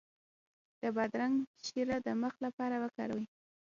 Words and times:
د 0.81 0.83
بادرنګ 0.95 1.35
شیره 1.65 1.97
د 2.05 2.07
مخ 2.21 2.35
لپاره 2.45 2.75
وکاروئ 2.83 3.25